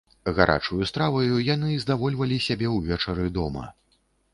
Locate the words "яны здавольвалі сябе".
1.53-2.67